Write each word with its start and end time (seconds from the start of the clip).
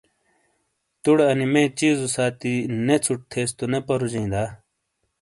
توڑے 1.01 1.25
انی 1.31 1.45
مے 1.53 1.63
چیزو 1.77 2.07
ساتی 2.15 2.53
نے 2.85 2.95
ژھُٹ 3.03 3.19
تھیس 3.31 3.49
تو 3.57 3.65
نے 3.71 3.79
پرُوجئیں 3.87 4.31
دا؟ 4.33 4.43